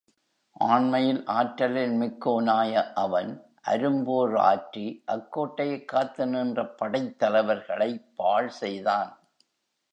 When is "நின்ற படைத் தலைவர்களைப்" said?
6.27-8.05